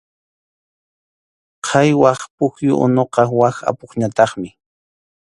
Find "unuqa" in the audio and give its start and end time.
2.85-3.21